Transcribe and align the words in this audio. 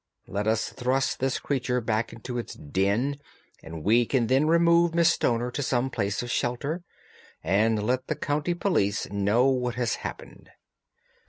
Let 0.25 0.47
us 0.47 0.71
thrust 0.73 1.19
this 1.19 1.37
creature 1.37 1.79
back 1.79 2.11
into 2.11 2.39
its 2.39 2.55
den, 2.55 3.19
and 3.61 3.83
we 3.83 4.07
can 4.07 4.25
then 4.25 4.47
remove 4.47 4.95
Miss 4.95 5.11
Stoner 5.11 5.51
to 5.51 5.61
some 5.61 5.91
place 5.91 6.23
of 6.23 6.31
shelter 6.31 6.81
and 7.43 7.83
let 7.85 8.07
the 8.07 8.15
county 8.15 8.55
police 8.55 9.07
know 9.11 9.45
what 9.45 9.75
has 9.75 9.97
happened." 10.01 10.49